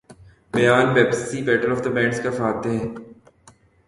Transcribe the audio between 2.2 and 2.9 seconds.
کا فاتح